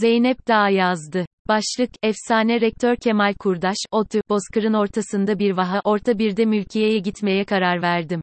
Zeynep 0.00 0.48
Dağ 0.48 0.68
yazdı. 0.68 1.26
Başlık, 1.48 1.90
efsane 2.02 2.60
rektör 2.60 2.96
Kemal 2.96 3.34
Kurdaş, 3.34 3.76
ODTÜ, 3.90 4.20
Bozkır'ın 4.28 4.72
ortasında 4.72 5.38
bir 5.38 5.50
vaha, 5.50 5.80
orta 5.84 6.18
bir 6.18 6.36
de 6.36 6.44
mülkiyeye 6.44 6.98
gitmeye 6.98 7.44
karar 7.44 7.82
verdim. 7.82 8.20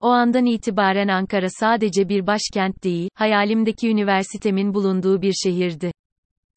O 0.00 0.08
andan 0.08 0.46
itibaren 0.46 1.08
Ankara 1.08 1.46
sadece 1.50 2.08
bir 2.08 2.26
başkent 2.26 2.84
değil, 2.84 3.08
hayalimdeki 3.14 3.88
üniversitemin 3.88 4.74
bulunduğu 4.74 5.22
bir 5.22 5.32
şehirdi. 5.32 5.92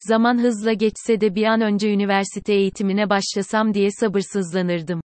Zaman 0.00 0.42
hızla 0.42 0.72
geçse 0.72 1.20
de 1.20 1.34
bir 1.34 1.44
an 1.44 1.60
önce 1.60 1.92
üniversite 1.92 2.54
eğitimine 2.54 3.10
başlasam 3.10 3.74
diye 3.74 3.88
sabırsızlanırdım. 3.90 5.00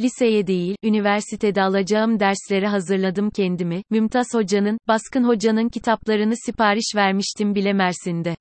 Liseye 0.00 0.46
değil, 0.46 0.76
üniversitede 0.82 1.62
alacağım 1.62 2.20
derslere 2.20 2.66
hazırladım 2.66 3.30
kendimi. 3.30 3.82
Mümtaz 3.90 4.26
Hoca'nın, 4.32 4.78
Baskın 4.88 5.24
Hoca'nın 5.24 5.68
kitaplarını 5.68 6.34
sipariş 6.46 6.92
vermiştim 6.96 7.54
bile 7.54 7.72
Mersin'de. 7.72 8.36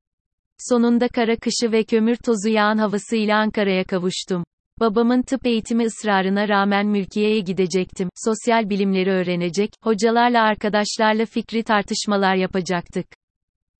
Sonunda 0.59 1.07
kara 1.07 1.35
kışı 1.35 1.71
ve 1.71 1.83
kömür 1.83 2.15
tozu 2.15 2.49
yağan 2.49 2.77
havasıyla 2.77 3.38
Ankara'ya 3.38 3.84
kavuştum. 3.84 4.43
Babamın 4.80 5.21
tıp 5.21 5.45
eğitimi 5.45 5.85
ısrarına 5.85 6.49
rağmen 6.49 6.88
mülkiyeye 6.88 7.39
gidecektim. 7.39 8.09
Sosyal 8.25 8.70
bilimleri 8.70 9.11
öğrenecek, 9.11 9.70
hocalarla 9.83 10.44
arkadaşlarla 10.44 11.25
fikri 11.25 11.63
tartışmalar 11.63 12.35
yapacaktık. 12.35 13.05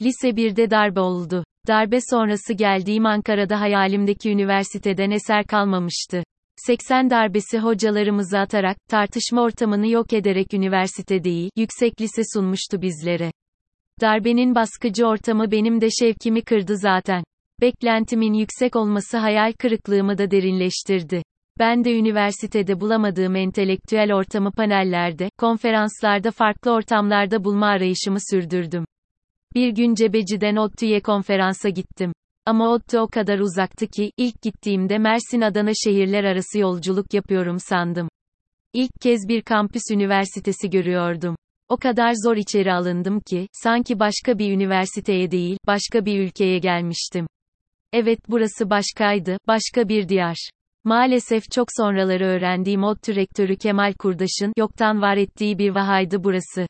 Lise 0.02 0.30
1'de 0.30 0.72
darbe 0.72 1.00
oldu. 1.00 1.44
Darbe 1.67 2.00
sonrası 2.09 2.53
geldiğim 2.53 3.05
Ankara'da 3.05 3.59
hayalimdeki 3.62 4.31
üniversiteden 4.31 5.12
eser 5.12 5.45
kalmamıştı. 5.45 6.23
80 6.55 7.09
darbesi 7.09 7.59
hocalarımızı 7.59 8.39
atarak, 8.39 8.78
tartışma 8.89 9.42
ortamını 9.42 9.88
yok 9.88 10.14
ederek 10.14 10.53
üniversite 10.53 11.23
değil, 11.23 11.50
yüksek 11.55 12.02
lise 12.02 12.22
sunmuştu 12.34 12.81
bizlere. 12.81 13.31
Darbenin 14.02 14.55
baskıcı 14.55 15.05
ortamı 15.05 15.52
benim 15.52 15.81
de 15.81 15.88
şevkimi 15.99 16.41
kırdı 16.41 16.77
zaten. 16.77 17.23
Beklentimin 17.62 18.34
yüksek 18.34 18.76
olması 18.76 19.17
hayal 19.17 19.53
kırıklığımı 19.53 20.17
da 20.17 20.31
derinleştirdi. 20.31 21.23
Ben 21.59 21.83
de 21.83 22.00
üniversitede 22.00 22.80
bulamadığım 22.80 23.36
entelektüel 23.36 24.14
ortamı 24.14 24.52
panellerde, 24.52 25.30
konferanslarda 25.38 26.31
farklı 26.31 26.72
ortamlarda 26.72 27.44
bulma 27.44 27.67
arayışımı 27.67 28.17
sürdürdüm. 28.31 28.86
Bir 29.55 29.70
gün 29.70 29.95
Cebeci'den 29.95 30.55
ODTÜ'ye 30.55 31.02
konferansa 31.02 31.70
gittim. 31.70 32.14
Ama 32.45 32.70
ODTÜ 32.70 33.00
o 33.00 33.08
kadar 33.08 33.39
uzaktı 33.39 33.88
ki, 33.88 34.11
ilk 34.17 34.42
gittiğimde 34.42 34.98
Mersin-Adana 34.98 35.72
şehirler 35.83 36.23
arası 36.23 36.59
yolculuk 36.59 37.14
yapıyorum 37.14 37.59
sandım. 37.59 38.09
İlk 38.73 39.02
kez 39.02 39.27
bir 39.27 39.42
kampüs 39.42 39.83
üniversitesi 39.92 40.70
görüyordum. 40.70 41.36
O 41.69 41.77
kadar 41.77 42.13
zor 42.23 42.38
içeri 42.38 42.73
alındım 42.73 43.19
ki, 43.19 43.47
sanki 43.52 43.99
başka 43.99 44.39
bir 44.39 44.52
üniversiteye 44.52 45.31
değil, 45.31 45.58
başka 45.67 46.05
bir 46.05 46.19
ülkeye 46.19 46.59
gelmiştim. 46.59 47.27
Evet 47.94 48.19
burası 48.30 48.69
başkaydı, 48.69 49.38
başka 49.47 49.89
bir 49.89 50.09
diyar. 50.09 50.49
Maalesef 50.83 51.52
çok 51.52 51.67
sonraları 51.77 52.25
öğrendiğim 52.25 52.83
ODTÜ 52.83 53.16
rektörü 53.16 53.58
Kemal 53.58 53.93
Kurdaş'ın, 53.93 54.53
yoktan 54.58 55.02
var 55.02 55.17
ettiği 55.17 55.58
bir 55.58 55.69
vahaydı 55.69 56.23
burası. 56.23 56.67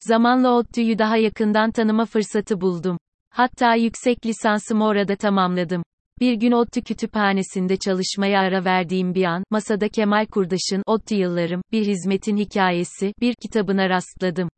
Zamanla 0.00 0.50
ODTÜ'yü 0.50 0.98
daha 0.98 1.16
yakından 1.16 1.70
tanıma 1.70 2.04
fırsatı 2.04 2.60
buldum. 2.60 2.98
Hatta 3.30 3.74
yüksek 3.74 4.26
lisansımı 4.26 4.86
orada 4.86 5.16
tamamladım. 5.16 5.82
Bir 6.20 6.34
gün 6.34 6.52
ODTÜ 6.52 6.82
kütüphanesinde 6.82 7.76
çalışmaya 7.76 8.40
ara 8.40 8.64
verdiğim 8.64 9.14
bir 9.14 9.24
an, 9.24 9.44
masada 9.50 9.88
Kemal 9.88 10.26
Kurdaş'ın 10.26 10.82
ODTÜ 10.86 11.14
Yıllarım, 11.14 11.62
Bir 11.72 11.86
Hizmetin 11.86 12.36
Hikayesi, 12.36 13.14
bir 13.20 13.34
kitabına 13.34 13.88
rastladım. 13.88 14.48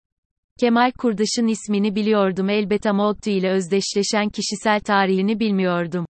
Kemal 0.60 0.92
Kurdaş'ın 0.98 1.46
ismini 1.46 1.94
biliyordum 1.94 2.50
elbet 2.50 2.86
ama 2.86 3.08
ODTÜ 3.08 3.30
ile 3.30 3.50
özdeşleşen 3.50 4.28
kişisel 4.28 4.80
tarihini 4.80 5.40
bilmiyordum. 5.40 6.06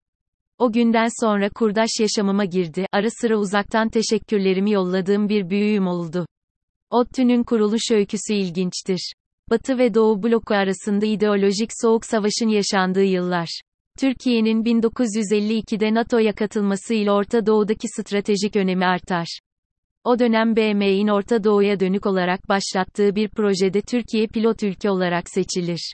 O 0.59 0.73
günden 0.73 1.09
sonra 1.25 1.51
Kurdaş 1.51 1.91
yaşamıma 2.01 2.45
girdi, 2.45 2.87
ara 2.93 3.09
sıra 3.21 3.37
uzaktan 3.37 3.89
teşekkürlerimi 3.89 4.71
yolladığım 4.71 5.29
bir 5.29 5.51
büyüğüm 5.51 5.87
oldu. 5.87 6.27
ODTÜ'nün 6.91 7.43
kuruluş 7.43 7.91
öyküsü 7.91 8.35
ilginçtir. 8.35 9.13
Batı 9.51 9.79
ve 9.79 9.95
Doğu 9.95 10.23
bloku 10.23 10.55
arasında 10.55 11.07
ideolojik 11.07 11.71
soğuk 11.83 12.05
savaşın 12.05 12.49
yaşandığı 12.49 13.05
yıllar. 13.05 13.61
Türkiye'nin 14.01 14.65
1952'de 14.65 15.95
NATO'ya 15.95 16.33
katılmasıyla 16.33 17.13
Orta 17.13 17.47
Doğu'daki 17.47 17.89
stratejik 17.89 18.57
önemi 18.57 18.87
artar. 18.87 19.39
O 20.05 20.19
dönem 20.19 20.57
BM'in 20.57 21.09
Orta 21.09 21.45
Doğu'ya 21.45 21.81
dönük 21.81 22.07
olarak 22.07 22.49
başlattığı 22.49 23.15
bir 23.17 23.29
projede 23.29 23.81
Türkiye 23.81 24.27
pilot 24.27 24.63
ülke 24.63 24.91
olarak 24.91 25.25
seçilir. 25.31 25.93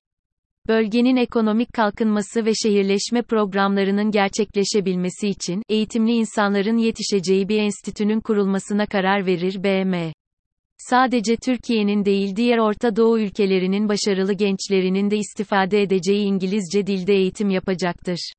Bölgenin 0.68 1.16
ekonomik 1.16 1.72
kalkınması 1.72 2.44
ve 2.44 2.52
şehirleşme 2.54 3.22
programlarının 3.22 4.10
gerçekleşebilmesi 4.10 5.28
için, 5.28 5.62
eğitimli 5.68 6.12
insanların 6.12 6.76
yetişeceği 6.76 7.48
bir 7.48 7.58
enstitünün 7.58 8.20
kurulmasına 8.20 8.86
karar 8.86 9.26
verir 9.26 9.62
BM. 9.62 10.12
Sadece 10.88 11.36
Türkiye'nin 11.36 12.04
değil 12.04 12.36
diğer 12.36 12.58
Orta 12.58 12.96
Doğu 12.96 13.18
ülkelerinin 13.18 13.88
başarılı 13.88 14.32
gençlerinin 14.32 15.10
de 15.10 15.16
istifade 15.16 15.82
edeceği 15.82 16.24
İngilizce 16.24 16.86
dilde 16.86 17.14
eğitim 17.14 17.50
yapacaktır. 17.50 18.32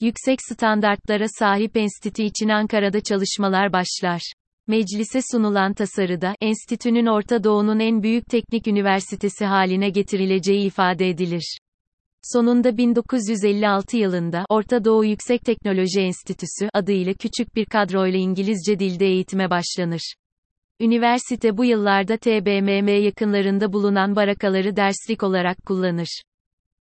Yüksek 0.00 0.38
standartlara 0.42 1.24
sahip 1.38 1.76
enstitü 1.76 2.22
için 2.22 2.48
Ankara'da 2.48 3.00
çalışmalar 3.00 3.72
başlar. 3.72 4.32
Meclise 4.66 5.20
sunulan 5.32 5.74
tasarıda, 5.74 6.34
enstitünün 6.40 7.06
Orta 7.06 7.44
Doğu'nun 7.44 7.78
en 7.78 8.02
büyük 8.02 8.26
teknik 8.26 8.66
üniversitesi 8.66 9.44
haline 9.44 9.90
getirileceği 9.90 10.66
ifade 10.66 11.08
edilir. 11.08 11.58
Sonunda 12.22 12.76
1956 12.76 13.96
yılında 13.96 14.44
Orta 14.48 14.84
Doğu 14.84 15.04
Yüksek 15.04 15.40
Teknoloji 15.44 16.00
Enstitüsü 16.00 16.68
adıyla 16.72 17.12
küçük 17.14 17.56
bir 17.56 17.64
kadroyla 17.64 18.18
İngilizce 18.18 18.78
dilde 18.78 19.06
eğitime 19.06 19.50
başlanır. 19.50 20.14
Üniversite 20.82 21.56
bu 21.56 21.64
yıllarda 21.64 22.16
TBMM 22.16 22.88
yakınlarında 23.04 23.72
bulunan 23.72 24.16
barakaları 24.16 24.76
derslik 24.76 25.22
olarak 25.22 25.56
kullanır. 25.66 26.22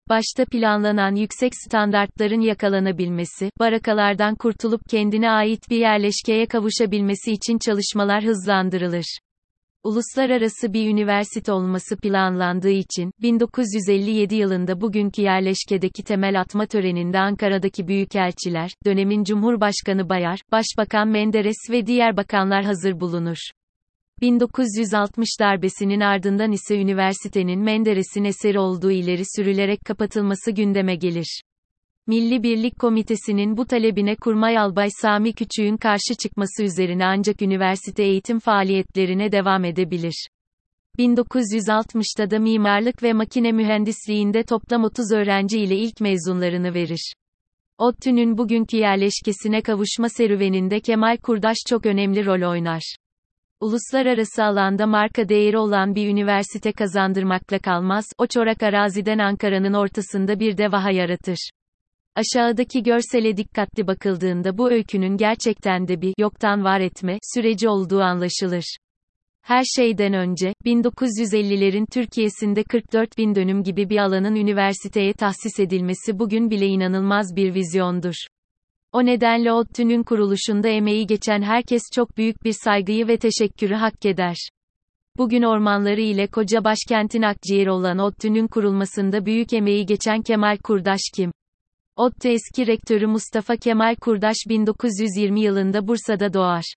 Başta 0.09 0.45
planlanan 0.45 1.15
yüksek 1.15 1.51
standartların 1.55 2.41
yakalanabilmesi, 2.41 3.49
barakalardan 3.59 4.35
kurtulup 4.35 4.81
kendine 4.89 5.31
ait 5.31 5.69
bir 5.69 5.77
yerleşkeye 5.77 6.45
kavuşabilmesi 6.45 7.31
için 7.31 7.57
çalışmalar 7.57 8.23
hızlandırılır. 8.23 9.19
Uluslararası 9.83 10.73
bir 10.73 10.89
üniversite 10.89 11.51
olması 11.51 11.97
planlandığı 11.97 12.69
için, 12.69 13.11
1957 13.21 14.35
yılında 14.35 14.81
bugünkü 14.81 15.21
yerleşkedeki 15.21 16.03
temel 16.03 16.41
atma 16.41 16.65
töreninde 16.65 17.19
Ankara'daki 17.19 17.87
büyükelçiler, 17.87 18.71
dönemin 18.85 19.23
Cumhurbaşkanı 19.23 20.09
Bayar, 20.09 20.39
Başbakan 20.51 21.07
Menderes 21.07 21.69
ve 21.71 21.85
diğer 21.85 22.17
bakanlar 22.17 22.65
hazır 22.65 22.99
bulunur. 22.99 23.37
1960 24.21 25.29
darbesinin 25.39 25.99
ardından 25.99 26.51
ise 26.51 26.75
üniversitenin 26.81 27.59
Menderes'in 27.59 28.23
eseri 28.23 28.59
olduğu 28.59 28.91
ileri 28.91 29.23
sürülerek 29.35 29.85
kapatılması 29.85 30.51
gündeme 30.51 30.95
gelir. 30.95 31.41
Milli 32.07 32.43
Birlik 32.43 32.79
Komitesi'nin 32.79 33.57
bu 33.57 33.65
talebine 33.65 34.15
Kurmay 34.15 34.57
Albay 34.57 34.89
Sami 35.01 35.33
Küçük'ün 35.33 35.77
karşı 35.77 36.15
çıkması 36.21 36.63
üzerine 36.63 37.05
ancak 37.05 37.41
üniversite 37.41 38.03
eğitim 38.03 38.39
faaliyetlerine 38.39 39.31
devam 39.31 39.65
edebilir. 39.65 40.27
1960'ta 40.99 42.31
da 42.31 42.39
mimarlık 42.39 43.03
ve 43.03 43.13
makine 43.13 43.51
mühendisliğinde 43.51 44.43
toplam 44.43 44.83
30 44.83 45.11
öğrenci 45.11 45.59
ile 45.59 45.75
ilk 45.75 46.01
mezunlarını 46.01 46.73
verir. 46.73 47.13
ODTÜ'nün 47.77 48.37
bugünkü 48.37 48.77
yerleşkesine 48.77 49.61
kavuşma 49.61 50.09
serüveninde 50.09 50.79
Kemal 50.79 51.17
Kurdaş 51.17 51.57
çok 51.69 51.85
önemli 51.85 52.25
rol 52.25 52.49
oynar. 52.51 52.95
Uluslararası 53.61 54.43
alanda 54.43 54.87
marka 54.87 55.29
değeri 55.29 55.57
olan 55.57 55.95
bir 55.95 56.07
üniversite 56.07 56.71
kazandırmakla 56.71 57.59
kalmaz, 57.59 58.05
o 58.17 58.27
çorak 58.27 58.63
araziden 58.63 59.19
Ankara'nın 59.19 59.73
ortasında 59.73 60.39
bir 60.39 60.57
devaha 60.57 60.91
yaratır. 60.91 61.49
Aşağıdaki 62.15 62.83
görsele 62.83 63.37
dikkatli 63.37 63.87
bakıldığında 63.87 64.57
bu 64.57 64.71
öykünün 64.71 65.17
gerçekten 65.17 65.87
de 65.87 66.01
bir 66.01 66.13
yoktan 66.17 66.63
var 66.63 66.79
etme 66.79 67.17
süreci 67.33 67.69
olduğu 67.69 68.01
anlaşılır. 68.01 68.77
Her 69.41 69.63
şeyden 69.63 70.13
önce, 70.13 70.53
1950'lerin 70.65 71.85
Türkiye'sinde 71.93 72.63
44 72.63 73.17
bin 73.17 73.35
dönüm 73.35 73.63
gibi 73.63 73.89
bir 73.89 73.97
alanın 73.97 74.35
üniversiteye 74.35 75.13
tahsis 75.13 75.59
edilmesi 75.59 76.19
bugün 76.19 76.49
bile 76.49 76.65
inanılmaz 76.65 77.35
bir 77.35 77.53
vizyondur. 77.53 78.15
O 78.93 79.05
nedenle 79.05 79.51
ODTÜ'nün 79.51 80.03
kuruluşunda 80.03 80.67
emeği 80.69 81.07
geçen 81.07 81.41
herkes 81.41 81.81
çok 81.93 82.17
büyük 82.17 82.43
bir 82.43 82.55
saygıyı 82.63 83.07
ve 83.07 83.17
teşekkürü 83.17 83.73
hak 83.73 84.05
eder. 84.05 84.35
Bugün 85.17 85.43
ormanları 85.43 86.01
ile 86.01 86.27
koca 86.27 86.63
başkentin 86.63 87.21
akciğeri 87.21 87.71
olan 87.71 87.99
ODTÜ'nün 87.99 88.47
kurulmasında 88.47 89.25
büyük 89.25 89.53
emeği 89.53 89.85
geçen 89.85 90.21
Kemal 90.21 90.57
Kurdaş 90.57 90.99
kim? 91.15 91.31
ODTÜ 91.95 92.29
eski 92.29 92.67
rektörü 92.67 93.07
Mustafa 93.07 93.55
Kemal 93.55 93.95
Kurdaş 93.95 94.35
1920 94.49 95.41
yılında 95.41 95.87
Bursa'da 95.87 96.33
doğar. 96.33 96.73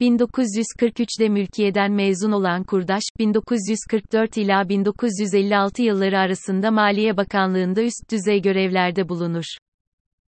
1943'de 0.00 1.28
mülkiyeden 1.28 1.92
mezun 1.92 2.32
olan 2.32 2.64
Kurdaş, 2.64 3.02
1944 3.18 4.36
ila 4.36 4.68
1956 4.68 5.82
yılları 5.82 6.18
arasında 6.18 6.70
Maliye 6.70 7.16
Bakanlığında 7.16 7.82
üst 7.82 8.10
düzey 8.10 8.42
görevlerde 8.42 9.08
bulunur. 9.08 9.44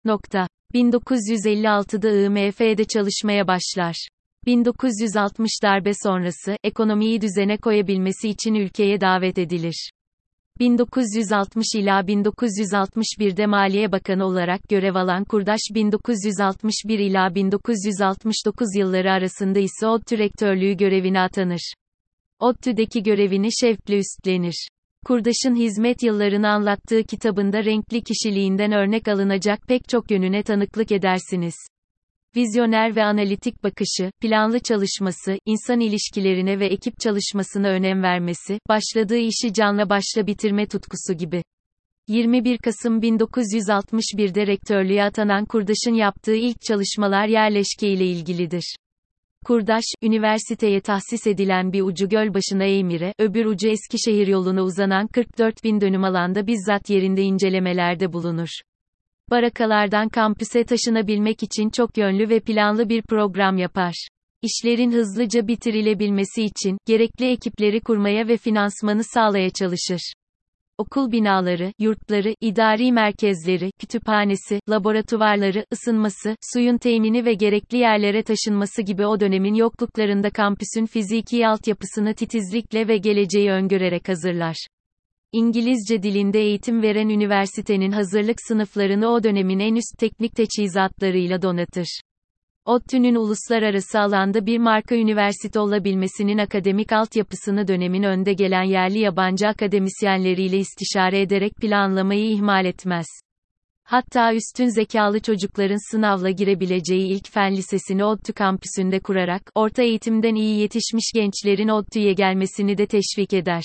Nokta. 0.06 0.48
1956'da 0.74 2.10
IMF'de 2.10 2.86
çalışmaya 2.86 3.48
başlar. 3.48 4.08
1960 4.46 5.52
darbe 5.64 5.92
sonrası, 6.04 6.58
ekonomiyi 6.64 7.22
düzene 7.22 7.58
koyabilmesi 7.58 8.30
için 8.30 8.54
ülkeye 8.54 9.02
davet 9.02 9.38
edilir. 9.38 9.92
1960 10.60 11.66
ila 11.76 12.00
1961'de 12.00 13.46
Maliye 13.46 13.92
Bakanı 13.92 14.26
olarak 14.26 14.64
görev 14.70 14.96
alan 14.96 15.24
Kurdaş 15.24 15.60
1961 15.74 17.00
ila 17.00 17.36
1969 17.36 18.68
yılları 18.76 19.12
arasında 19.12 19.60
ise 19.60 19.88
ODTÜ 19.88 20.18
rektörlüğü 20.18 20.78
görevine 20.78 21.20
atanır. 21.20 21.74
ODTÜ'deki 22.40 23.04
görevini 23.04 23.50
şevkle 23.62 23.98
üstlenir. 23.98 24.68
Kurdaş'ın 25.08 25.56
hizmet 25.56 26.04
yıllarını 26.04 26.50
anlattığı 26.50 27.04
kitabında 27.04 27.66
renkli 27.66 28.02
kişiliğinden 28.04 28.72
örnek 28.72 29.08
alınacak 29.08 29.68
pek 29.68 29.90
çok 29.90 30.12
yönüne 30.12 30.44
tanıklık 30.44 30.92
edersiniz. 30.92 31.56
Vizyoner 32.36 32.96
ve 32.96 33.04
analitik 33.04 33.64
bakışı, 33.64 34.12
planlı 34.22 34.60
çalışması, 34.60 35.38
insan 35.46 35.80
ilişkilerine 35.80 36.60
ve 36.60 36.66
ekip 36.66 37.00
çalışmasına 37.00 37.68
önem 37.68 38.04
vermesi, 38.04 38.60
başladığı 38.70 39.18
işi 39.18 39.54
canla 39.54 39.90
başla 39.90 40.28
bitirme 40.28 40.68
tutkusu 40.68 41.14
gibi. 41.14 41.44
21 42.08 42.58
Kasım 42.58 43.00
1961'de 43.00 44.48
rektörlüğe 44.48 45.04
atanan 45.04 45.46
Kurdaş'ın 45.46 45.94
yaptığı 45.94 46.36
ilk 46.36 46.62
çalışmalar 46.62 47.28
yerleşke 47.28 47.88
ile 47.88 48.06
ilgilidir. 48.06 48.76
Kurdaş, 49.48 49.84
üniversiteye 50.04 50.82
tahsis 50.82 51.28
edilen 51.28 51.74
bir 51.74 51.82
ucu 51.82 52.10
Gölbaşı'na 52.10 52.64
Eymire, 52.64 53.14
öbür 53.20 53.46
ucu 53.46 53.68
Eskişehir 53.68 54.28
yoluna 54.28 54.64
uzanan 54.64 55.08
44 55.08 55.64
bin 55.64 55.82
dönüm 55.82 56.04
alanda 56.04 56.48
bizzat 56.48 56.90
yerinde 56.90 57.22
incelemelerde 57.22 58.14
bulunur. 58.14 58.48
Barakalardan 59.32 60.10
kampüse 60.10 60.64
taşınabilmek 60.64 61.44
için 61.44 61.70
çok 61.70 61.98
yönlü 61.98 62.30
ve 62.30 62.40
planlı 62.40 62.90
bir 62.90 63.02
program 63.02 63.58
yapar. 63.58 64.08
İşlerin 64.42 64.92
hızlıca 64.92 65.48
bitirilebilmesi 65.48 66.44
için, 66.44 66.78
gerekli 66.86 67.32
ekipleri 67.32 67.82
kurmaya 67.82 68.28
ve 68.28 68.38
finansmanı 68.38 69.04
sağlaya 69.04 69.50
çalışır. 69.50 70.14
Okul 70.78 71.12
binaları, 71.12 71.74
yurtları, 71.80 72.36
idari 72.42 72.92
merkezleri, 72.92 73.72
kütüphanesi, 73.80 74.60
laboratuvarları, 74.70 75.66
ısınması, 75.74 76.36
suyun 76.54 76.78
temini 76.78 77.26
ve 77.26 77.34
gerekli 77.34 77.78
yerlere 77.78 78.24
taşınması 78.24 78.82
gibi 78.82 79.06
o 79.06 79.20
dönemin 79.20 79.54
yokluklarında 79.54 80.30
kampüsün 80.30 80.86
fiziki 80.86 81.48
altyapısını 81.48 82.14
titizlikle 82.14 82.88
ve 82.88 82.98
geleceği 82.98 83.50
öngörerek 83.50 84.10
hazırlar. 84.10 84.68
İngilizce 85.32 86.04
dilinde 86.04 86.40
eğitim 86.40 86.82
veren 86.82 87.10
üniversitenin 87.10 87.92
hazırlık 87.92 88.38
sınıflarını 88.48 89.08
o 89.08 89.24
dönemin 89.24 89.60
en 89.60 89.76
üst 89.76 89.98
teknik 90.00 90.36
teçhizatlarıyla 90.36 91.42
donatır. 91.42 92.02
ODTÜ'nün 92.68 93.16
uluslararası 93.16 94.00
alanda 94.00 94.46
bir 94.46 94.58
marka 94.58 94.96
üniversite 94.96 95.60
olabilmesinin 95.60 96.38
akademik 96.38 96.92
altyapısını 96.92 97.68
dönemin 97.68 98.04
önde 98.04 98.34
gelen 98.34 98.64
yerli 98.64 99.00
yabancı 99.00 99.48
akademisyenleriyle 99.48 100.58
istişare 100.58 101.22
ederek 101.22 101.56
planlamayı 101.56 102.30
ihmal 102.30 102.66
etmez. 102.66 103.06
Hatta 103.84 104.34
üstün 104.34 104.68
zekalı 104.68 105.20
çocukların 105.20 105.92
sınavla 105.92 106.30
girebileceği 106.30 107.08
ilk 107.08 107.32
fen 107.32 107.56
lisesini 107.56 108.04
ODTÜ 108.04 108.34
kampüsünde 108.34 109.00
kurarak, 109.00 109.42
orta 109.56 109.84
eğitimden 109.84 110.36
iyi 110.36 110.60
yetişmiş 110.60 111.12
gençlerin 111.16 111.68
ODTÜ'ye 111.68 112.14
gelmesini 112.14 112.78
de 112.78 112.86
teşvik 112.86 113.34
eder. 113.34 113.64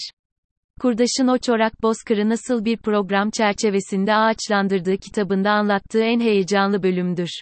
Kurdaş'ın 0.81 1.29
o 1.29 1.39
çorak 1.39 1.83
bozkırı 1.83 2.29
nasıl 2.29 2.65
bir 2.65 2.77
program 2.77 3.31
çerçevesinde 3.31 4.15
ağaçlandırdığı 4.15 4.97
kitabında 4.97 5.51
anlattığı 5.51 6.03
en 6.03 6.21
heyecanlı 6.21 6.83
bölümdür. 6.83 7.41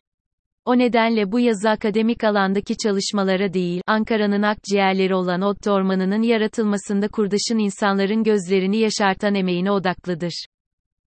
O 0.70 0.78
nedenle 0.78 1.32
bu 1.32 1.40
yazı 1.40 1.70
akademik 1.70 2.24
alandaki 2.24 2.76
çalışmalara 2.76 3.52
değil, 3.52 3.82
Ankara'nın 3.86 4.42
akciğerleri 4.42 5.14
olan 5.14 5.42
Ot 5.42 5.66
Ormanı'nın 5.66 6.22
yaratılmasında 6.22 7.08
Kurdaş'ın 7.08 7.58
insanların 7.58 8.24
gözlerini 8.24 8.78
yaşartan 8.78 9.34
emeğine 9.34 9.70
odaklıdır. 9.70 10.44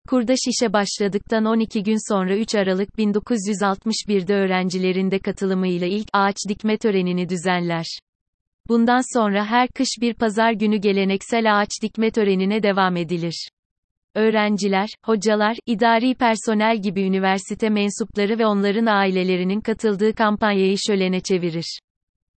Kurdaş 0.09 0.39
işe 0.47 0.73
başladıktan 0.73 1.45
12 1.45 1.83
gün 1.83 2.13
sonra 2.13 2.37
3 2.37 2.55
Aralık 2.55 2.89
1961'de 2.89 4.33
öğrencilerinde 4.33 5.19
katılımıyla 5.19 5.87
ilk 5.87 6.07
ağaç 6.13 6.37
dikme 6.49 6.77
törenini 6.77 7.29
düzenler. 7.29 7.85
Bundan 8.69 9.17
sonra 9.17 9.45
her 9.45 9.67
kış 9.67 9.89
bir 10.01 10.13
pazar 10.13 10.51
günü 10.51 10.77
geleneksel 10.77 11.59
ağaç 11.59 11.69
dikme 11.81 12.11
törenine 12.11 12.63
devam 12.63 12.97
edilir. 12.97 13.49
Öğrenciler, 14.15 14.89
hocalar, 15.05 15.57
idari 15.65 16.15
personel 16.15 16.81
gibi 16.81 17.01
üniversite 17.01 17.69
mensupları 17.69 18.39
ve 18.39 18.45
onların 18.45 18.85
ailelerinin 18.85 19.61
katıldığı 19.61 20.13
kampanyayı 20.13 20.77
şölene 20.87 21.19
çevirir. 21.19 21.79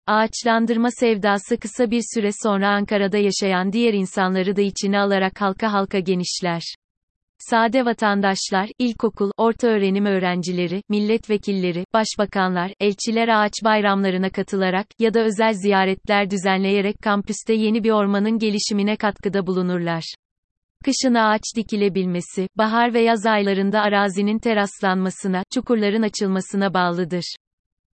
Ağaçlandırma 0.07 0.89
sevdası 0.91 1.57
kısa 1.57 1.91
bir 1.91 2.03
süre 2.15 2.31
sonra 2.43 2.69
Ankara'da 2.69 3.19
yaşayan 3.19 3.73
diğer 3.73 3.95
insanları 3.95 4.57
da 4.57 4.61
içine 4.61 4.99
alarak 4.99 5.41
halka 5.41 5.73
halka 5.73 5.99
genişler. 5.99 6.63
Sade 7.39 7.85
vatandaşlar, 7.85 8.69
ilkokul, 8.79 9.31
orta 9.37 9.69
öğrenim 9.69 10.07
öğrencileri, 10.07 10.83
milletvekilleri, 10.89 11.85
başbakanlar, 11.95 12.73
elçiler 12.81 13.29
ağaç 13.29 13.53
bayramlarına 13.65 14.31
katılarak 14.31 14.87
ya 14.99 15.15
da 15.15 15.21
özel 15.21 15.53
ziyaretler 15.53 16.31
düzenleyerek 16.31 16.97
kampüste 17.03 17.55
yeni 17.55 17.85
bir 17.85 17.91
ormanın 17.91 18.39
gelişimine 18.39 18.97
katkıda 18.97 19.47
bulunurlar. 19.47 20.15
Kışın 20.87 21.15
ağaç 21.15 21.43
dikilebilmesi, 21.57 22.49
bahar 22.59 22.95
ve 22.95 23.01
yaz 23.01 23.27
aylarında 23.27 23.81
arazinin 23.81 24.39
teraslanmasına, 24.39 25.43
çukurların 25.55 26.03
açılmasına 26.03 26.75
bağlıdır. 26.75 27.37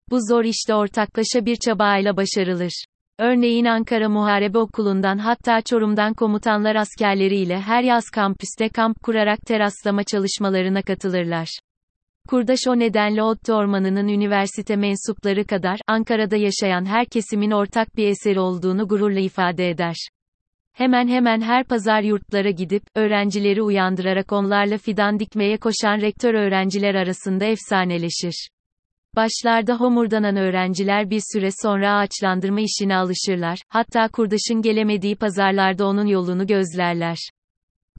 Bu 0.10 0.18
zor 0.30 0.44
işte 0.44 0.76
ortaklaşa 0.76 1.46
bir 1.46 1.56
çabayla 1.56 2.18
başarılır. 2.18 2.86
Örneğin 3.20 3.66
Ankara 3.66 4.10
Muharebe 4.10 4.58
Okulu'ndan 4.58 5.18
hatta 5.18 5.62
Çorum'dan 5.62 6.14
komutanlar 6.14 6.76
askerleriyle 6.76 7.60
her 7.60 7.84
yaz 7.84 8.04
kampüste 8.10 8.70
kamp 8.70 9.04
kurarak 9.04 9.40
teraslama 9.42 10.04
çalışmalarına 10.04 10.82
katılırlar. 10.82 11.48
Kurdaş 12.30 12.60
o 12.68 12.80
nedenle 12.80 13.24
Otto 13.24 13.54
Ormanı'nın 13.54 14.08
üniversite 14.08 14.76
mensupları 14.76 15.46
kadar, 15.46 15.80
Ankara'da 15.88 16.38
yaşayan 16.38 16.86
her 16.86 17.06
kesimin 17.06 17.52
ortak 17.52 17.96
bir 17.98 18.08
eseri 18.08 18.40
olduğunu 18.40 18.88
gururla 18.88 19.20
ifade 19.20 19.70
eder. 19.70 19.96
Hemen 20.74 21.08
hemen 21.08 21.42
her 21.42 21.64
pazar 21.64 22.02
yurtlara 22.02 22.50
gidip, 22.50 22.84
öğrencileri 22.96 23.62
uyandırarak 23.62 24.32
onlarla 24.32 24.78
fidan 24.78 25.20
dikmeye 25.20 25.58
koşan 25.58 26.02
rektör 26.02 26.34
öğrenciler 26.34 26.96
arasında 26.96 27.46
efsaneleşir. 27.46 28.50
Başlarda 29.16 29.76
homurdanan 29.76 30.36
öğrenciler 30.36 31.10
bir 31.10 31.22
süre 31.34 31.50
sonra 31.62 31.98
ağaçlandırma 31.98 32.62
işine 32.62 32.96
alışırlar, 32.96 33.60
hatta 33.70 34.08
kurdaşın 34.08 34.62
gelemediği 34.62 35.16
pazarlarda 35.16 35.86
onun 35.86 36.06
yolunu 36.06 36.48
gözlerler. 36.48 37.18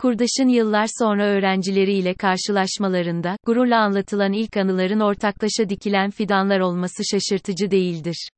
Kurdaş'ın 0.00 0.48
yıllar 0.48 0.86
sonra 0.98 1.24
öğrencileriyle 1.24 2.14
karşılaşmalarında, 2.14 3.36
gururla 3.46 3.78
anlatılan 3.78 4.32
ilk 4.32 4.56
anıların 4.56 5.00
ortaklaşa 5.00 5.68
dikilen 5.68 6.10
fidanlar 6.10 6.60
olması 6.60 7.02
şaşırtıcı 7.10 7.70
değildir. 7.70 8.28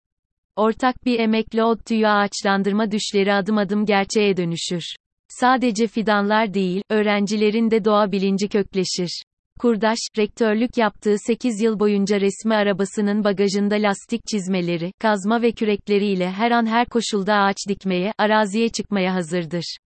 Ortak 0.57 1.07
bir 1.07 1.19
emekle 1.19 1.65
ot 1.65 1.87
tüyü 1.87 2.09
ağaçlandırma 2.09 2.91
düşleri 2.91 3.35
adım 3.35 3.59
adım 3.59 3.87
gerçeğe 3.87 4.37
dönüşür. 4.37 4.85
Sadece 5.29 5.87
fidanlar 5.87 6.55
değil, 6.55 6.83
öğrencilerin 6.91 7.71
de 7.71 7.85
doğa 7.85 8.13
bilinci 8.13 8.49
kökleşir. 8.49 9.23
Kurdaş, 9.59 9.99
rektörlük 10.19 10.77
yaptığı 10.77 11.17
8 11.27 11.61
yıl 11.61 11.81
boyunca 11.81 12.21
resmi 12.21 12.55
arabasının 12.55 13.25
bagajında 13.25 13.75
lastik 13.75 14.21
çizmeleri, 14.31 14.93
kazma 15.01 15.43
ve 15.43 15.53
kürekleriyle 15.53 16.31
her 16.31 16.51
an 16.51 16.67
her 16.67 16.87
koşulda 16.87 17.35
ağaç 17.35 17.57
dikmeye, 17.69 18.13
araziye 18.19 18.69
çıkmaya 18.69 19.15
hazırdır. 19.15 19.77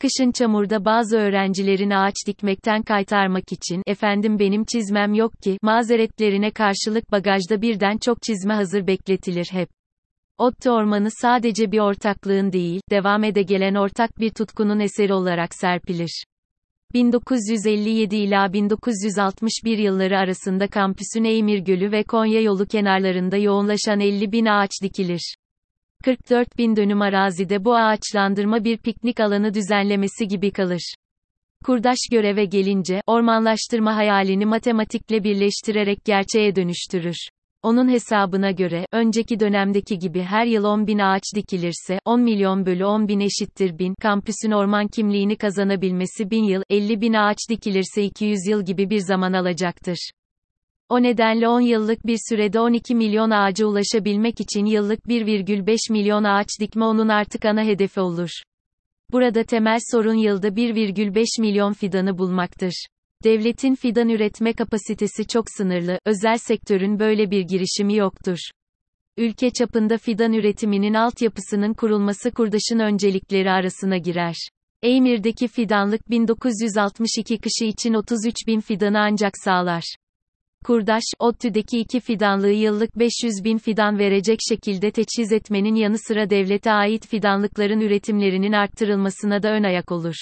Kışın 0.00 0.32
çamurda 0.32 0.84
bazı 0.84 1.16
öğrencilerin 1.16 1.90
ağaç 1.90 2.14
dikmekten 2.26 2.82
kaytarmak 2.82 3.52
için, 3.52 3.82
efendim 3.86 4.38
benim 4.38 4.64
çizmem 4.64 5.14
yok 5.14 5.32
ki, 5.42 5.58
mazeretlerine 5.62 6.50
karşılık 6.50 7.12
bagajda 7.12 7.62
birden 7.62 7.98
çok 7.98 8.22
çizme 8.22 8.54
hazır 8.54 8.86
bekletilir 8.86 9.48
hep. 9.52 9.68
Otto 10.38 10.70
Ormanı 10.70 11.08
sadece 11.10 11.72
bir 11.72 11.78
ortaklığın 11.78 12.52
değil, 12.52 12.80
devam 12.90 13.24
ede 13.24 13.42
gelen 13.42 13.74
ortak 13.74 14.20
bir 14.20 14.30
tutkunun 14.30 14.80
eseri 14.80 15.12
olarak 15.12 15.54
serpilir. 15.54 16.24
1957 16.94 18.16
ila 18.16 18.52
1961 18.52 19.78
yılları 19.78 20.18
arasında 20.18 20.68
kampüsün 20.68 21.24
Eymir 21.24 21.58
Gölü 21.58 21.92
ve 21.92 22.02
Konya 22.02 22.40
yolu 22.40 22.66
kenarlarında 22.66 23.36
yoğunlaşan 23.36 24.00
50 24.00 24.32
bin 24.32 24.46
ağaç 24.46 24.70
dikilir. 24.82 25.34
44 26.04 26.58
bin 26.58 26.76
dönüm 26.76 27.02
arazide 27.02 27.64
bu 27.64 27.76
ağaçlandırma 27.76 28.64
bir 28.64 28.78
piknik 28.78 29.20
alanı 29.20 29.54
düzenlemesi 29.54 30.28
gibi 30.28 30.50
kalır. 30.50 30.94
Kurdaş 31.64 31.98
göreve 32.10 32.44
gelince, 32.44 33.02
ormanlaştırma 33.06 33.96
hayalini 33.96 34.46
matematikle 34.46 35.24
birleştirerek 35.24 36.04
gerçeğe 36.04 36.56
dönüştürür. 36.56 37.28
Onun 37.62 37.88
hesabına 37.88 38.50
göre, 38.50 38.86
önceki 38.92 39.40
dönemdeki 39.40 39.98
gibi 39.98 40.22
her 40.22 40.46
yıl 40.46 40.64
10 40.64 40.86
bin 40.86 40.98
ağaç 40.98 41.22
dikilirse, 41.34 41.98
10 42.04 42.20
milyon 42.20 42.66
bölü 42.66 42.84
10 42.84 43.08
bin 43.08 43.20
eşittir 43.20 43.78
bin, 43.78 43.94
kampüsün 44.02 44.50
orman 44.50 44.88
kimliğini 44.88 45.36
kazanabilmesi 45.36 46.30
bin 46.30 46.44
yıl, 46.44 46.62
50 46.70 47.00
bin 47.00 47.12
ağaç 47.12 47.38
dikilirse 47.50 48.02
200 48.02 48.38
yıl 48.48 48.64
gibi 48.64 48.90
bir 48.90 49.00
zaman 49.00 49.32
alacaktır. 49.32 50.10
O 50.88 51.02
nedenle 51.02 51.48
10 51.48 51.60
yıllık 51.60 52.06
bir 52.06 52.18
sürede 52.28 52.60
12 52.60 52.94
milyon 52.94 53.30
ağaca 53.30 53.66
ulaşabilmek 53.66 54.40
için 54.40 54.64
yıllık 54.64 55.00
1,5 55.00 55.92
milyon 55.92 56.24
ağaç 56.24 56.48
dikme 56.60 56.84
onun 56.84 57.08
artık 57.08 57.44
ana 57.44 57.64
hedefi 57.64 58.00
olur. 58.00 58.30
Burada 59.12 59.42
temel 59.44 59.78
sorun 59.92 60.14
yılda 60.14 60.48
1,5 60.48 61.40
milyon 61.40 61.72
fidanı 61.72 62.18
bulmaktır. 62.18 62.86
Devletin 63.24 63.74
fidan 63.74 64.08
üretme 64.08 64.52
kapasitesi 64.52 65.26
çok 65.26 65.44
sınırlı, 65.56 65.98
özel 66.04 66.38
sektörün 66.38 66.98
böyle 66.98 67.30
bir 67.30 67.40
girişimi 67.40 67.96
yoktur. 67.96 68.38
Ülke 69.16 69.50
çapında 69.50 69.98
fidan 69.98 70.32
üretiminin 70.32 70.94
altyapısının 70.94 71.74
kurulması 71.74 72.30
kurdaşın 72.30 72.78
öncelikleri 72.78 73.50
arasına 73.50 73.96
girer. 73.96 74.34
Eymir'deki 74.82 75.48
fidanlık 75.48 76.10
1962 76.10 77.38
kışı 77.38 77.64
için 77.64 77.94
33 77.94 78.34
bin 78.46 78.60
fidanı 78.60 78.98
ancak 78.98 79.32
sağlar. 79.44 79.94
Kurdaş, 80.64 81.04
ODTÜ'deki 81.18 81.80
iki 81.80 82.00
fidanlığı 82.00 82.52
yıllık 82.52 82.98
500 82.98 83.44
bin 83.44 83.58
fidan 83.58 83.98
verecek 83.98 84.38
şekilde 84.48 84.90
teçhiz 84.90 85.32
etmenin 85.32 85.74
yanı 85.74 85.98
sıra 85.98 86.30
devlete 86.30 86.72
ait 86.72 87.06
fidanlıkların 87.06 87.80
üretimlerinin 87.80 88.52
arttırılmasına 88.52 89.42
da 89.42 89.48
ön 89.48 89.62
ayak 89.62 89.92
olur. 89.92 90.16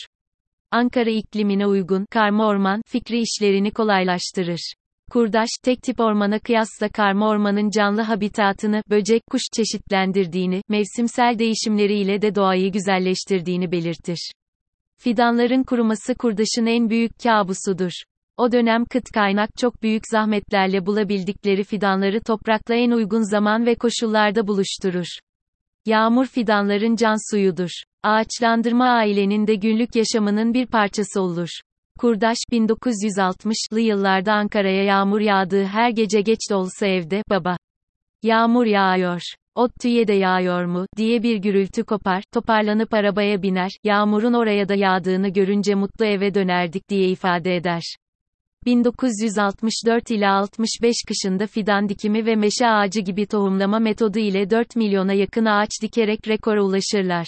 Ankara 0.76 1.11
iklimine 1.11 1.66
uygun, 1.66 2.06
karma 2.11 2.47
orman, 2.47 2.83
fikri 2.87 3.21
işlerini 3.21 3.71
kolaylaştırır. 3.71 4.73
Kurdaş, 5.11 5.49
tek 5.64 5.83
tip 5.83 6.00
ormana 6.00 6.38
kıyasla 6.38 6.88
karma 6.88 7.28
ormanın 7.28 7.71
canlı 7.71 8.02
habitatını, 8.02 8.83
böcek, 8.90 9.23
kuş 9.30 9.42
çeşitlendirdiğini, 9.56 10.62
mevsimsel 10.68 11.38
değişimleriyle 11.38 12.23
de 12.23 12.35
doğayı 12.35 12.73
güzelleştirdiğini 12.73 13.73
belirtir. 13.73 14.33
Fidanların 14.99 15.62
kuruması 15.62 16.14
kurdaşın 16.14 16.66
en 16.66 16.90
büyük 16.90 17.18
kabusudur. 17.23 17.92
O 18.37 18.52
dönem 18.52 18.85
kıt 18.85 19.04
kaynak 19.14 19.50
çok 19.59 19.83
büyük 19.83 20.02
zahmetlerle 20.12 20.87
bulabildikleri 20.87 21.64
fidanları 21.64 22.21
toprakla 22.21 22.75
en 22.75 22.90
uygun 22.90 23.30
zaman 23.30 23.66
ve 23.66 23.75
koşullarda 23.75 24.47
buluşturur. 24.47 25.06
Yağmur 25.86 26.26
fidanların 26.26 26.96
can 26.96 27.30
suyudur. 27.30 27.70
Ağaçlandırma 28.02 28.84
ailenin 28.84 29.46
de 29.46 29.54
günlük 29.54 29.96
yaşamının 29.96 30.54
bir 30.54 30.66
parçası 30.66 31.20
olur. 31.20 31.48
Kurdaş 31.98 32.36
1960'lı 32.52 33.80
yıllarda 33.80 34.32
Ankara'ya 34.32 34.84
yağmur 34.84 35.20
yağdığı 35.20 35.64
her 35.64 35.90
gece 35.90 36.20
geç 36.20 36.38
de 36.50 36.54
olsa 36.54 36.86
evde, 36.86 37.22
baba. 37.30 37.56
Yağmur 38.22 38.66
yağıyor. 38.66 39.20
Ottüye 39.54 40.08
de 40.08 40.12
yağıyor 40.12 40.64
mu, 40.64 40.86
diye 40.96 41.22
bir 41.22 41.36
gürültü 41.36 41.84
kopar, 41.84 42.22
toparlanıp 42.32 42.94
arabaya 42.94 43.42
biner, 43.42 43.70
yağmurun 43.84 44.32
oraya 44.32 44.68
da 44.68 44.74
yağdığını 44.74 45.28
görünce 45.28 45.74
mutlu 45.74 46.04
eve 46.04 46.34
dönerdik 46.34 46.88
diye 46.88 47.08
ifade 47.08 47.56
eder. 47.56 47.82
1964 48.66 50.11
ila 50.11 50.32
65 50.32 50.94
kışında 51.08 51.46
fidan 51.46 51.88
dikimi 51.88 52.26
ve 52.26 52.37
meşe 52.37 52.66
ağacı 52.66 53.00
gibi 53.00 53.26
tohumlama 53.26 53.78
metodu 53.78 54.18
ile 54.18 54.50
4 54.50 54.76
milyona 54.76 55.12
yakın 55.12 55.44
ağaç 55.44 55.70
dikerek 55.82 56.28
rekora 56.28 56.62
ulaşırlar. 56.62 57.26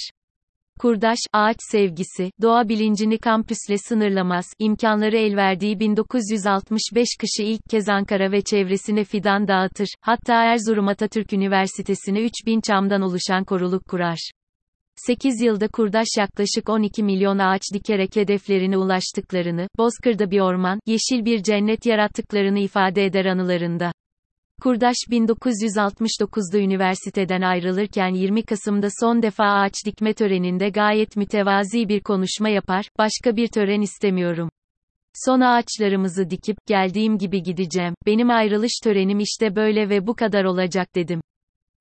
Kurdaş, 0.78 1.18
ağaç 1.32 1.56
sevgisi, 1.70 2.30
doğa 2.42 2.68
bilincini 2.68 3.18
kampüsle 3.18 3.78
sınırlamaz, 3.78 4.46
imkanları 4.58 5.16
el 5.16 5.36
verdiği 5.36 5.80
1965 5.80 7.08
kışı 7.20 7.42
ilk 7.42 7.64
kez 7.70 7.88
Ankara 7.88 8.32
ve 8.32 8.40
çevresine 8.42 9.04
fidan 9.04 9.48
dağıtır, 9.48 9.88
hatta 10.00 10.44
Erzurum 10.44 10.88
Atatürk 10.88 11.32
Üniversitesi'ne 11.32 12.20
3000 12.20 12.60
çamdan 12.60 13.02
oluşan 13.02 13.44
koruluk 13.44 13.86
kurar. 13.86 14.30
8 15.06 15.40
yılda 15.40 15.68
kurdaş 15.68 16.06
yaklaşık 16.18 16.68
12 16.68 17.02
milyon 17.02 17.38
ağaç 17.38 17.62
dikerek 17.74 18.16
hedeflerine 18.16 18.78
ulaştıklarını, 18.78 19.68
Bozkır'da 19.78 20.30
bir 20.30 20.40
orman, 20.40 20.80
yeşil 20.86 21.24
bir 21.24 21.42
cennet 21.42 21.86
yarattıklarını 21.86 22.58
ifade 22.58 23.04
eder 23.04 23.24
anılarında. 23.24 23.92
Kurdaş 24.62 24.96
1969'da 25.10 26.58
üniversiteden 26.58 27.42
ayrılırken 27.42 28.14
20 28.14 28.42
Kasım'da 28.42 28.88
son 29.00 29.22
defa 29.22 29.44
ağaç 29.44 29.74
dikme 29.86 30.14
töreninde 30.14 30.68
gayet 30.68 31.16
mütevazi 31.16 31.88
bir 31.88 32.00
konuşma 32.00 32.48
yapar, 32.48 32.88
başka 32.98 33.36
bir 33.36 33.48
tören 33.48 33.80
istemiyorum. 33.80 34.48
Son 35.14 35.40
ağaçlarımızı 35.40 36.30
dikip, 36.30 36.56
geldiğim 36.66 37.18
gibi 37.18 37.42
gideceğim, 37.42 37.94
benim 38.06 38.30
ayrılış 38.30 38.72
törenim 38.84 39.20
işte 39.20 39.56
böyle 39.56 39.88
ve 39.88 40.06
bu 40.06 40.14
kadar 40.14 40.44
olacak 40.44 40.94
dedim. 40.94 41.20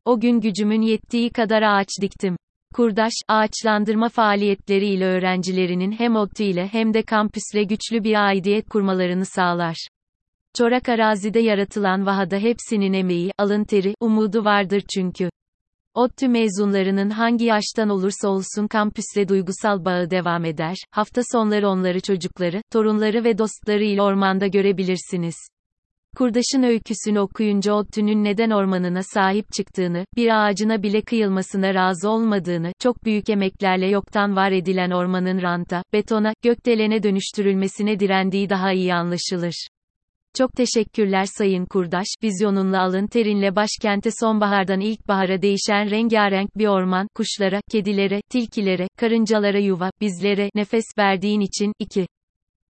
O 0.06 0.20
gün 0.20 0.40
gücümün 0.40 0.82
yettiği 0.82 1.30
kadar 1.30 1.62
ağaç 1.62 1.90
diktim. 2.02 2.38
Kurdaş, 2.78 3.14
ağaçlandırma 3.28 4.10
faaliyetleriyle 4.10 5.06
öğrencilerinin 5.06 5.92
hem 5.92 6.16
ODTÜ 6.16 6.44
ile 6.44 6.68
hem 6.68 6.94
de 6.94 7.04
kampüsle 7.04 7.64
güçlü 7.64 8.04
bir 8.04 8.26
aidiyet 8.28 8.70
kurmalarını 8.70 9.26
sağlar. 9.26 9.88
Çorak 10.54 10.90
arazide 10.90 11.40
yaratılan 11.40 12.06
vahada 12.06 12.38
hepsinin 12.38 12.94
emeği, 12.94 13.32
alın 13.38 13.64
teri, 13.64 13.94
umudu 14.00 14.46
vardır 14.46 14.84
çünkü. 14.96 15.30
ODTÜ 15.94 16.28
mezunlarının 16.28 17.10
hangi 17.10 17.46
yaştan 17.46 17.90
olursa 17.90 18.28
olsun 18.28 18.68
kampüsle 18.68 19.28
duygusal 19.28 19.86
bağı 19.86 20.10
devam 20.10 20.46
eder, 20.46 20.76
hafta 20.92 21.22
sonları 21.32 21.70
onları 21.70 22.02
çocukları, 22.02 22.62
torunları 22.72 23.24
ve 23.24 23.38
dostları 23.38 23.84
ile 23.84 24.02
ormanda 24.02 24.48
görebilirsiniz. 24.48 25.36
Kurdaş'ın 26.18 26.64
öyküsünü 26.64 27.20
okuyunca 27.20 27.74
ODTÜ'nün 27.74 28.24
neden 28.24 28.50
ormanına 28.50 29.04
sahip 29.04 29.52
çıktığını, 29.52 30.06
bir 30.16 30.46
ağacına 30.46 30.84
bile 30.84 31.02
kıyılmasına 31.02 31.74
razı 31.74 32.10
olmadığını, 32.10 32.72
çok 32.80 33.04
büyük 33.04 33.30
emeklerle 33.30 33.88
yoktan 33.88 34.36
var 34.36 34.52
edilen 34.52 34.92
ormanın 34.92 35.42
ranta, 35.42 35.84
betona, 35.94 36.34
gökdelene 36.44 37.04
dönüştürülmesine 37.04 38.00
direndiği 38.00 38.50
daha 38.50 38.72
iyi 38.72 38.94
anlaşılır. 38.94 39.68
Çok 40.38 40.54
teşekkürler 40.54 41.26
Sayın 41.38 41.66
Kurdaş, 41.66 42.08
vizyonunla 42.24 42.82
alın 42.82 43.08
terinle 43.08 43.56
başkente 43.56 44.10
sonbahardan 44.20 44.80
ilkbahara 44.80 45.42
değişen 45.42 45.92
rengarenk 45.92 46.58
bir 46.58 46.68
orman, 46.68 47.08
kuşlara, 47.16 47.62
kedilere, 47.72 48.22
tilkilere, 48.30 48.88
karıncalara 48.98 49.60
yuva, 49.60 49.92
bizlere, 50.02 50.50
nefes 50.56 50.86
verdiğin 50.98 51.42
için, 51.42 51.74
2. 51.80 52.08